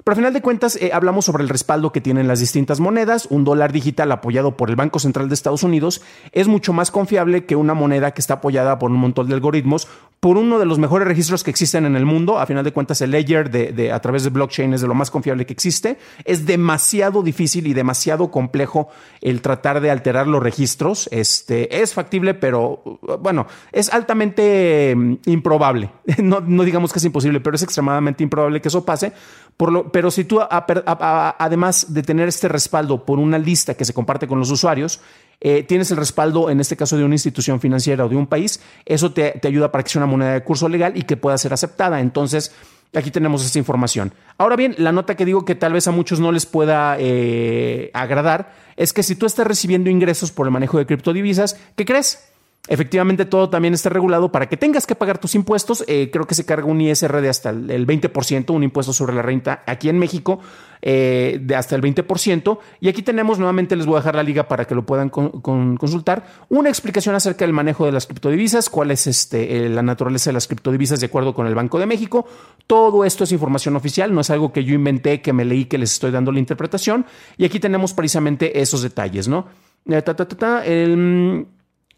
Pero 0.03 0.13
al 0.13 0.17
final 0.17 0.33
de 0.33 0.41
cuentas, 0.41 0.75
eh, 0.75 0.91
hablamos 0.93 1.25
sobre 1.25 1.41
el 1.41 1.49
respaldo 1.49 1.91
que 1.91 2.01
tienen 2.01 2.27
las 2.27 2.39
distintas 2.39 2.79
monedas. 2.79 3.27
Un 3.31 3.43
dólar 3.43 3.71
digital 3.71 4.11
apoyado 4.11 4.55
por 4.55 4.69
el 4.69 4.75
Banco 4.75 4.99
Central 4.99 5.29
de 5.29 5.33
Estados 5.33 5.63
Unidos 5.63 6.01
es 6.31 6.47
mucho 6.47 6.73
más 6.73 6.91
confiable 6.91 7.45
que 7.45 7.55
una 7.55 7.73
moneda 7.73 8.11
que 8.11 8.21
está 8.21 8.35
apoyada 8.35 8.77
por 8.77 8.91
un 8.91 8.97
montón 8.97 9.27
de 9.27 9.33
algoritmos, 9.33 9.87
por 10.19 10.37
uno 10.37 10.59
de 10.59 10.65
los 10.65 10.79
mejores 10.79 11.07
registros 11.07 11.43
que 11.43 11.49
existen 11.49 11.85
en 11.85 11.95
el 11.95 12.05
mundo. 12.05 12.39
A 12.39 12.45
final 12.45 12.63
de 12.63 12.71
cuentas, 12.71 13.01
el 13.01 13.11
ledger 13.11 13.49
de, 13.49 13.91
a 13.91 13.99
través 13.99 14.23
de 14.23 14.29
blockchain 14.29 14.73
es 14.73 14.81
de 14.81 14.87
lo 14.87 14.93
más 14.93 15.09
confiable 15.09 15.45
que 15.45 15.53
existe. 15.53 15.97
Es 16.23 16.45
demasiado 16.45 17.23
difícil 17.23 17.65
y 17.67 17.73
demasiado 17.73 18.29
complejo 18.31 18.89
el 19.21 19.41
tratar 19.41 19.81
de 19.81 19.91
alterar 19.91 20.27
los 20.27 20.43
registros. 20.43 21.07
Este, 21.11 21.81
es 21.81 21.93
factible, 21.93 22.33
pero 22.33 22.99
bueno, 23.21 23.47
es 23.71 23.91
altamente 23.91 24.93
mm, 24.95 25.15
improbable. 25.25 25.91
No, 26.25 26.39
no 26.39 26.63
digamos 26.63 26.91
que 26.91 26.97
es 26.97 27.05
imposible, 27.05 27.39
pero 27.39 27.55
es 27.55 27.61
extremadamente 27.61 28.23
improbable 28.23 28.59
que 28.59 28.69
eso 28.69 28.83
pase. 28.83 29.13
Por 29.57 29.71
lo, 29.71 29.84
pero 29.91 30.11
si 30.11 30.25
tú, 30.25 30.39
además 30.41 31.93
de 31.93 32.03
tener 32.03 32.27
este 32.27 32.47
respaldo 32.47 33.05
por 33.05 33.19
una 33.19 33.37
lista 33.37 33.73
que 33.73 33.85
se 33.85 33.93
comparte 33.93 34.27
con 34.27 34.39
los 34.39 34.51
usuarios, 34.51 35.01
eh, 35.41 35.63
tienes 35.63 35.91
el 35.91 35.97
respaldo, 35.97 36.49
en 36.49 36.59
este 36.59 36.77
caso, 36.77 36.97
de 36.97 37.03
una 37.03 37.15
institución 37.15 37.59
financiera 37.59 38.05
o 38.05 38.09
de 38.09 38.15
un 38.15 38.27
país, 38.27 38.61
eso 38.85 39.11
te, 39.11 39.39
ayuda 39.43 39.71
para 39.71 39.83
que 39.83 39.89
sea 39.89 40.01
una 40.01 40.11
moneda 40.11 40.33
de 40.33 40.43
curso 40.43 40.69
legal 40.69 40.93
y 40.95 41.03
que 41.03 41.17
pueda 41.17 41.37
ser 41.37 41.53
aceptada. 41.53 41.99
Entonces, 41.99 42.53
aquí 42.93 43.11
tenemos 43.11 43.45
esa 43.45 43.59
información. 43.59 44.13
Ahora 44.37 44.55
bien, 44.55 44.75
la 44.77 44.91
nota 44.91 45.15
que 45.15 45.25
digo 45.25 45.45
que 45.45 45.55
tal 45.55 45.73
vez 45.73 45.87
a 45.87 45.91
muchos 45.91 46.19
no 46.19 46.31
les 46.31 46.45
pueda 46.45 46.97
eh, 46.99 47.91
agradar 47.93 48.53
es 48.77 48.93
que 48.93 49.03
si 49.03 49.15
tú 49.15 49.25
estás 49.25 49.47
recibiendo 49.47 49.89
ingresos 49.89 50.31
por 50.31 50.47
el 50.47 50.51
manejo 50.51 50.77
de 50.77 50.85
criptodivisas, 50.85 51.59
¿qué 51.75 51.85
crees? 51.85 52.29
Efectivamente, 52.67 53.25
todo 53.25 53.49
también 53.49 53.75
está 53.75 53.89
regulado 53.89 54.31
para 54.31 54.49
que 54.49 54.57
tengas 54.57 54.87
que 54.87 54.95
pagar 54.95 55.19
tus 55.19 55.35
impuestos. 55.35 55.83
Eh, 55.87 56.09
creo 56.11 56.25
que 56.25 56.33
se 56.33 56.45
carga 56.45 56.65
un 56.65 56.81
ISR 56.81 57.21
de 57.21 57.29
hasta 57.29 57.51
el 57.51 57.85
20%, 57.85 58.49
un 58.51 58.63
impuesto 58.63 58.91
sobre 58.91 59.13
la 59.13 59.21
renta 59.21 59.63
aquí 59.67 59.87
en 59.87 59.99
México 59.99 60.39
eh, 60.81 61.39
de 61.41 61.55
hasta 61.55 61.75
el 61.75 61.83
20%. 61.83 62.57
Y 62.79 62.89
aquí 62.89 63.03
tenemos, 63.03 63.37
nuevamente 63.37 63.75
les 63.75 63.85
voy 63.85 63.95
a 63.95 63.99
dejar 63.99 64.15
la 64.15 64.23
liga 64.23 64.47
para 64.47 64.65
que 64.65 64.73
lo 64.73 64.83
puedan 64.83 65.09
consultar, 65.09 66.25
una 66.49 66.69
explicación 66.69 67.13
acerca 67.13 67.45
del 67.45 67.53
manejo 67.53 67.85
de 67.85 67.91
las 67.91 68.07
criptodivisas, 68.07 68.69
cuál 68.69 68.89
es 68.89 69.05
este, 69.05 69.65
eh, 69.65 69.69
la 69.69 69.83
naturaleza 69.83 70.31
de 70.31 70.33
las 70.33 70.47
criptodivisas 70.47 70.99
de 70.99 71.05
acuerdo 71.05 71.35
con 71.35 71.45
el 71.45 71.53
Banco 71.53 71.77
de 71.77 71.85
México. 71.85 72.25
Todo 72.65 73.05
esto 73.05 73.25
es 73.25 73.31
información 73.31 73.75
oficial, 73.75 74.11
no 74.11 74.21
es 74.21 74.31
algo 74.31 74.51
que 74.51 74.63
yo 74.63 74.73
inventé, 74.73 75.21
que 75.21 75.33
me 75.33 75.45
leí, 75.45 75.65
que 75.65 75.77
les 75.77 75.93
estoy 75.93 76.09
dando 76.09 76.31
la 76.31 76.39
interpretación. 76.39 77.05
Y 77.37 77.45
aquí 77.45 77.59
tenemos 77.59 77.93
precisamente 77.93 78.59
esos 78.59 78.81
detalles, 78.81 79.27
¿no? 79.27 79.45
el, 79.85 81.45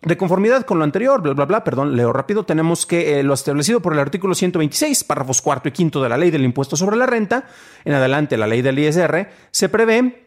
de 0.01 0.17
conformidad 0.17 0.63
con 0.63 0.77
lo 0.77 0.83
anterior, 0.83 1.21
bla, 1.21 1.33
bla, 1.33 1.45
bla, 1.45 1.63
perdón, 1.63 1.95
leo 1.95 2.13
rápido, 2.13 2.45
tenemos 2.45 2.85
que 2.85 3.19
eh, 3.19 3.23
lo 3.23 3.33
establecido 3.33 3.81
por 3.81 3.93
el 3.93 3.99
artículo 3.99 4.35
126, 4.35 5.03
párrafos 5.03 5.41
cuarto 5.41 5.69
y 5.69 5.71
quinto 5.71 6.03
de 6.03 6.09
la 6.09 6.17
ley 6.17 6.29
del 6.31 6.43
impuesto 6.45 6.75
sobre 6.75 6.97
la 6.97 7.07
renta, 7.07 7.45
en 7.83 7.93
adelante 7.93 8.37
la 8.37 8.47
ley 8.47 8.61
del 8.61 8.77
ISR, 8.79 9.29
se 9.51 9.69
prevé, 9.69 10.23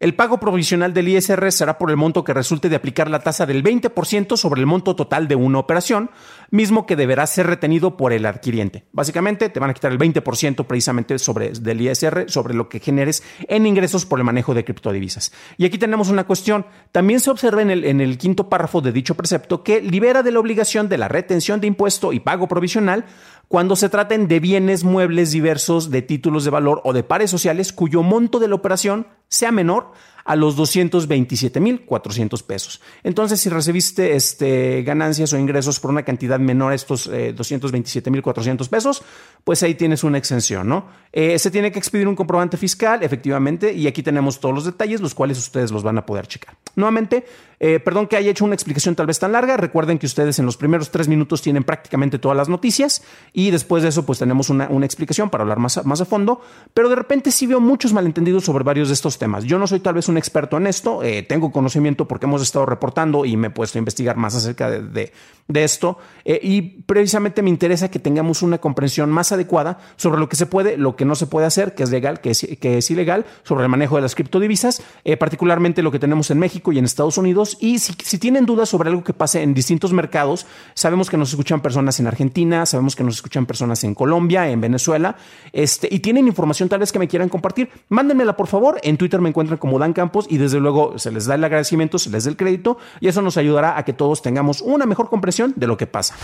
el 0.00 0.14
pago 0.14 0.40
provisional 0.40 0.94
del 0.94 1.08
ISR 1.08 1.52
será 1.52 1.76
por 1.76 1.90
el 1.90 1.98
monto 1.98 2.24
que 2.24 2.32
resulte 2.32 2.70
de 2.70 2.76
aplicar 2.76 3.10
la 3.10 3.20
tasa 3.20 3.44
del 3.44 3.62
20% 3.62 4.38
sobre 4.38 4.60
el 4.60 4.66
monto 4.66 4.96
total 4.96 5.28
de 5.28 5.36
una 5.36 5.58
operación, 5.58 6.10
mismo 6.50 6.86
que 6.86 6.96
deberá 6.96 7.26
ser 7.26 7.46
retenido 7.46 7.98
por 7.98 8.14
el 8.14 8.24
adquiriente. 8.24 8.86
Básicamente 8.92 9.50
te 9.50 9.60
van 9.60 9.68
a 9.68 9.74
quitar 9.74 9.92
el 9.92 9.98
20% 9.98 10.64
precisamente 10.64 11.18
sobre, 11.18 11.50
del 11.50 11.82
ISR 11.82 12.30
sobre 12.30 12.54
lo 12.54 12.70
que 12.70 12.80
generes 12.80 13.22
en 13.46 13.66
ingresos 13.66 14.06
por 14.06 14.18
el 14.18 14.24
manejo 14.24 14.54
de 14.54 14.64
criptodivisas. 14.64 15.32
Y 15.58 15.66
aquí 15.66 15.76
tenemos 15.76 16.08
una 16.08 16.24
cuestión. 16.24 16.64
También 16.92 17.20
se 17.20 17.30
observa 17.30 17.60
en 17.60 17.70
el, 17.70 17.84
en 17.84 18.00
el 18.00 18.16
quinto 18.16 18.48
párrafo 18.48 18.80
de 18.80 18.92
dicho 18.92 19.16
precepto 19.16 19.62
que 19.62 19.82
libera 19.82 20.22
de 20.22 20.32
la 20.32 20.40
obligación 20.40 20.88
de 20.88 20.96
la 20.96 21.08
retención 21.08 21.60
de 21.60 21.66
impuesto 21.66 22.14
y 22.14 22.20
pago 22.20 22.48
provisional 22.48 23.04
cuando 23.48 23.76
se 23.76 23.90
traten 23.90 24.28
de 24.28 24.40
bienes 24.40 24.82
muebles 24.82 25.32
diversos, 25.32 25.90
de 25.90 26.00
títulos 26.00 26.44
de 26.44 26.50
valor 26.50 26.80
o 26.84 26.94
de 26.94 27.02
pares 27.02 27.30
sociales 27.30 27.72
cuyo 27.74 28.02
monto 28.02 28.38
de 28.38 28.48
la 28.48 28.54
operación 28.54 29.06
sea 29.30 29.52
menor 29.52 29.92
a 30.24 30.36
los 30.36 30.56
227.400 30.56 32.42
pesos. 32.44 32.80
Entonces, 33.02 33.40
si 33.40 33.48
recibiste 33.48 34.14
este, 34.14 34.82
ganancias 34.82 35.32
o 35.32 35.38
ingresos 35.38 35.80
por 35.80 35.90
una 35.90 36.02
cantidad 36.02 36.38
menor 36.38 36.72
a 36.72 36.74
estos 36.74 37.06
eh, 37.06 37.34
227.400 37.36 38.68
pesos, 38.68 39.02
pues 39.44 39.62
ahí 39.62 39.74
tienes 39.74 40.04
una 40.04 40.18
exención, 40.18 40.68
¿no? 40.68 40.86
Eh, 41.12 41.38
se 41.38 41.50
tiene 41.50 41.72
que 41.72 41.78
expedir 41.78 42.06
un 42.06 42.14
comprobante 42.14 42.56
fiscal, 42.56 43.02
efectivamente, 43.02 43.72
y 43.72 43.86
aquí 43.86 44.02
tenemos 44.02 44.38
todos 44.38 44.54
los 44.54 44.64
detalles, 44.64 45.00
los 45.00 45.14
cuales 45.14 45.38
ustedes 45.38 45.70
los 45.70 45.82
van 45.82 45.98
a 45.98 46.06
poder 46.06 46.26
checar. 46.26 46.56
Nuevamente, 46.76 47.24
eh, 47.58 47.80
perdón 47.80 48.06
que 48.06 48.16
haya 48.16 48.30
hecho 48.30 48.44
una 48.44 48.54
explicación 48.54 48.94
tal 48.94 49.06
vez 49.06 49.18
tan 49.18 49.32
larga, 49.32 49.56
recuerden 49.56 49.98
que 49.98 50.06
ustedes 50.06 50.38
en 50.38 50.46
los 50.46 50.56
primeros 50.56 50.90
tres 50.90 51.08
minutos 51.08 51.42
tienen 51.42 51.64
prácticamente 51.64 52.18
todas 52.18 52.36
las 52.36 52.48
noticias 52.48 53.02
y 53.32 53.50
después 53.50 53.82
de 53.82 53.90
eso 53.90 54.06
pues 54.06 54.18
tenemos 54.18 54.50
una, 54.50 54.66
explicación 54.84 55.30
para 55.30 55.42
hablar 55.42 55.58
más 55.58 55.84
más 55.84 56.00
a 56.00 56.04
fondo, 56.04 56.40
pero 56.72 56.88
de 56.88 56.96
repente 56.96 57.30
sí 57.30 57.46
veo 57.46 57.60
muchos 57.60 57.92
malentendidos 57.92 58.44
sobre 58.44 58.64
varios 58.64 58.88
de 58.88 58.94
estos 58.94 59.18
temas. 59.18 59.44
Yo 59.44 59.58
no 59.58 59.66
soy 59.66 59.80
tal 59.80 59.94
vez 59.94 60.08
un 60.10 60.18
experto 60.18 60.56
en 60.56 60.66
esto, 60.66 61.02
eh, 61.02 61.22
tengo 61.22 61.50
conocimiento 61.50 62.06
porque 62.06 62.26
hemos 62.26 62.42
estado 62.42 62.66
reportando 62.66 63.24
y 63.24 63.36
me 63.36 63.48
he 63.48 63.50
puesto 63.50 63.78
a 63.78 63.80
investigar 63.80 64.16
más 64.16 64.34
acerca 64.34 64.70
de, 64.70 65.12
esto 65.52 65.98
eh, 66.24 66.38
y 66.40 66.62
precisamente 66.62 67.42
me 67.42 67.50
interesa 67.50 67.90
que 67.90 67.98
tengamos 67.98 68.42
una 68.42 68.58
comprensión 68.58 69.10
más 69.10 69.32
adecuada 69.32 69.78
sobre 69.96 70.20
lo 70.20 70.28
que 70.28 70.36
se 70.36 70.46
puede, 70.46 70.76
lo 70.76 70.94
que 70.94 71.04
no 71.04 71.16
se 71.16 71.26
puede 71.26 71.46
hacer, 71.46 71.74
que 71.74 71.82
es 71.82 71.90
legal, 71.90 72.20
que 72.20 72.30
es, 72.30 72.90
ilegal, 72.90 73.26
sobre 73.42 73.64
el 73.64 73.68
manejo 73.68 73.96
de 73.96 74.02
las 74.02 74.14
criptodivisas, 74.14 74.82
eh, 75.04 75.16
particularmente 75.16 75.82
lo 75.82 75.90
que 75.90 75.98
tenemos 75.98 76.30
en 76.30 76.38
México 76.38 76.70
y 76.70 76.78
en 76.78 76.84
Estados 76.84 77.18
Unidos. 77.18 77.56
Y 77.60 77.80
si, 77.80 78.18
tienen 78.18 78.46
dudas 78.46 78.68
sobre 78.68 78.90
algo 78.90 79.02
que 79.02 79.12
pase 79.12 79.42
en 79.42 79.54
distintos 79.54 79.92
mercados, 79.92 80.46
sabemos 80.74 81.10
que 81.10 81.16
nos 81.16 81.30
escuchan 81.30 81.60
personas 81.60 81.98
en 81.98 82.06
Argentina, 82.06 82.64
sabemos 82.64 82.94
que 82.94 83.02
nos 83.02 83.16
escuchan 83.16 83.46
personas 83.46 83.82
en 83.82 83.94
Colombia, 83.94 84.48
en 84.48 84.60
Venezuela, 84.60 85.16
este, 85.52 85.88
y 85.90 85.98
tienen 85.98 86.28
información 86.28 86.68
tal 86.68 86.78
vez 86.78 86.92
que 86.92 86.98
me 86.98 87.08
quieran 87.08 87.28
compartir, 87.28 87.70
mándenmela 87.88 88.36
por 88.36 88.46
favor. 88.46 88.78
En 88.82 88.96
Twitter 88.96 89.20
me 89.20 89.30
encuentran 89.30 89.58
como 89.58 89.78
Dan 89.78 89.92
Campos 90.00 90.24
y 90.30 90.38
desde 90.38 90.60
luego 90.60 90.98
se 90.98 91.10
les 91.10 91.26
da 91.26 91.34
el 91.34 91.44
agradecimiento, 91.44 91.98
se 91.98 92.08
les 92.08 92.24
da 92.24 92.30
el 92.30 92.38
crédito 92.38 92.78
y 93.00 93.08
eso 93.08 93.20
nos 93.20 93.36
ayudará 93.36 93.76
a 93.76 93.84
que 93.84 93.92
todos 93.92 94.22
tengamos 94.22 94.62
una 94.62 94.86
mejor 94.86 95.10
comprensión 95.10 95.52
de 95.56 95.66
lo 95.66 95.76
que 95.76 95.86
pasa. 95.86 96.14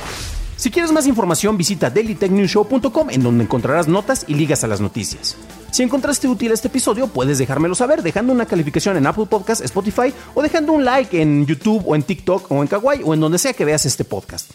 Si 0.56 0.70
quieres 0.70 0.92
más 0.92 1.06
información, 1.06 1.58
visita 1.58 1.90
dailytechnewshow.com 1.90 3.10
en 3.10 3.22
donde 3.22 3.44
encontrarás 3.44 3.86
notas 3.86 4.24
y 4.26 4.32
ligas 4.32 4.64
a 4.64 4.66
las 4.66 4.80
noticias. 4.80 5.36
Si 5.70 5.82
encontraste 5.82 6.26
útil 6.26 6.52
este 6.52 6.68
episodio, 6.68 7.08
puedes 7.08 7.36
dejármelo 7.36 7.74
saber 7.74 8.02
dejando 8.02 8.32
una 8.32 8.46
calificación 8.46 8.96
en 8.96 9.06
Apple 9.06 9.26
Podcasts, 9.26 9.62
Spotify 9.62 10.14
o 10.34 10.40
dejando 10.40 10.72
un 10.72 10.86
like 10.86 11.20
en 11.20 11.44
YouTube 11.44 11.82
o 11.86 11.94
en 11.94 12.02
TikTok 12.02 12.50
o 12.50 12.62
en 12.62 12.68
Kawaii 12.68 13.02
o 13.04 13.12
en 13.12 13.20
donde 13.20 13.38
sea 13.38 13.52
que 13.52 13.66
veas 13.66 13.84
este 13.84 14.04
podcast. 14.04 14.50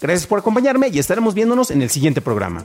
Gracias 0.00 0.28
por 0.28 0.38
acompañarme 0.38 0.88
y 0.88 1.00
estaremos 1.00 1.34
viéndonos 1.34 1.72
en 1.72 1.82
el 1.82 1.90
siguiente 1.90 2.20
programa. 2.20 2.64